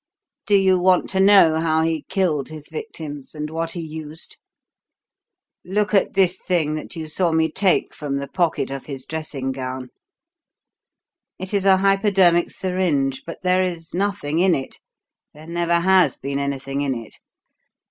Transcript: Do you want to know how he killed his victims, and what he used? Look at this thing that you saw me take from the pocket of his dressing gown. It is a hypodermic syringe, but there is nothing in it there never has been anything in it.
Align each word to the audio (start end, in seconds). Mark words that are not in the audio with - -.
Do 0.47 0.55
you 0.55 0.79
want 0.79 1.11
to 1.11 1.19
know 1.19 1.59
how 1.59 1.83
he 1.83 2.01
killed 2.09 2.49
his 2.49 2.69
victims, 2.69 3.35
and 3.35 3.51
what 3.51 3.73
he 3.73 3.81
used? 3.81 4.37
Look 5.63 5.93
at 5.93 6.15
this 6.15 6.39
thing 6.39 6.73
that 6.73 6.95
you 6.95 7.07
saw 7.07 7.31
me 7.31 7.51
take 7.51 7.93
from 7.93 8.17
the 8.17 8.27
pocket 8.27 8.71
of 8.71 8.87
his 8.87 9.05
dressing 9.05 9.51
gown. 9.51 9.89
It 11.37 11.53
is 11.53 11.65
a 11.65 11.77
hypodermic 11.77 12.49
syringe, 12.49 13.21
but 13.27 13.43
there 13.43 13.61
is 13.61 13.93
nothing 13.93 14.39
in 14.39 14.55
it 14.55 14.79
there 15.35 15.45
never 15.45 15.81
has 15.81 16.17
been 16.17 16.39
anything 16.39 16.81
in 16.81 16.95
it. 16.95 17.17